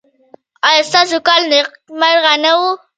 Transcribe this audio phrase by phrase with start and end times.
[0.67, 2.61] ایا ستاسو کال نیکمرغه نه و؟